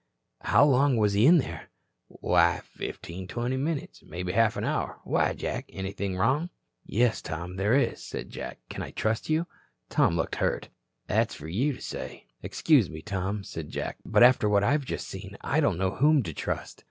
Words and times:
"How 0.41 0.65
long 0.65 0.97
was 0.97 1.13
he 1.13 1.27
in 1.27 1.37
there?" 1.37 1.69
"Why, 2.07 2.61
fifteen, 2.63 3.27
twenty 3.27 3.55
minutes. 3.55 4.01
Maybe 4.01 4.31
half 4.31 4.57
an 4.57 4.63
hour. 4.63 4.99
Why, 5.03 5.33
Jack? 5.35 5.69
Anything 5.69 6.17
wrong?" 6.17 6.49
"Yes, 6.83 7.21
Tom, 7.21 7.55
there 7.55 7.75
is," 7.75 8.01
said 8.03 8.31
Jack. 8.31 8.57
"Can 8.67 8.81
I 8.81 8.89
trust 8.89 9.29
you?" 9.29 9.45
Tom 9.89 10.15
looked 10.15 10.37
hurt. 10.37 10.69
"That's 11.05 11.35
fer 11.35 11.45
you 11.45 11.73
to 11.73 11.81
say." 11.83 12.25
"Excuse 12.41 12.89
me, 12.89 13.03
Tom," 13.03 13.43
said 13.43 13.69
Jack. 13.69 13.97
"But 14.03 14.23
after 14.23 14.49
what 14.49 14.63
I've 14.63 14.85
just 14.85 15.07
seen 15.07 15.37
I 15.41 15.59
don't 15.59 15.77
know 15.77 15.91
whom 15.91 16.23
to 16.23 16.33
trust. 16.33 16.79